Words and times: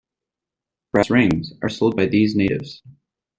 Brass 0.91 1.11
rings 1.11 1.53
are 1.61 1.69
sold 1.69 1.95
by 1.95 2.07
these 2.07 2.35
natives. 2.35 2.81